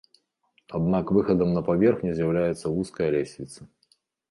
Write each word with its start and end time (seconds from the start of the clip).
Аднак 0.79 1.05
выхадам 1.17 1.53
на 1.59 1.63
паверхню 1.69 2.11
з'яўляецца 2.21 2.75
вузкая 2.79 3.09
лесвіца. 3.19 3.71